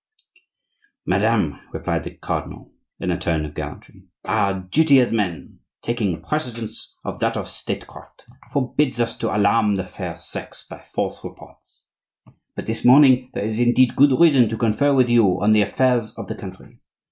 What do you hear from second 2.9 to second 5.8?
in a tone of gallantry, "our duty as men,